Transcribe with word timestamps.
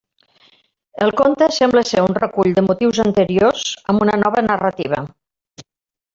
El 1.07 1.11
conte 1.19 1.49
sembla 1.57 1.83
ser 1.89 2.05
un 2.05 2.17
recull 2.21 2.55
de 2.55 2.63
motius 2.69 3.03
anteriors 3.05 3.69
amb 3.95 4.07
una 4.09 4.17
nova 4.25 4.45
narrativa. 4.49 5.05